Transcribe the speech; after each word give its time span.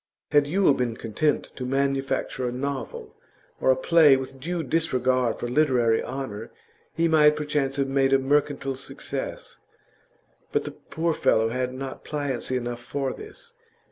Had 0.31 0.47
Yule 0.47 0.73
been 0.73 0.97
content 0.97 1.51
to 1.55 1.63
manufacture 1.63 2.49
a 2.49 2.51
novel 2.51 3.15
or 3.59 3.69
a 3.69 3.75
play 3.75 4.17
with 4.17 4.39
due 4.39 4.63
disregard 4.63 5.37
for 5.37 5.47
literary 5.47 6.03
honour, 6.03 6.49
he 6.91 7.07
might 7.07 7.35
perchance 7.35 7.75
have 7.75 7.87
made 7.87 8.11
a 8.11 8.17
mercantile 8.17 8.75
success; 8.77 9.59
but 10.51 10.63
the 10.63 10.71
poor 10.71 11.13
fellow 11.13 11.49
had 11.49 11.71
not 11.71 12.03
pliancy 12.03 12.57
enough 12.57 12.81
for 12.81 13.13
this. 13.13 13.53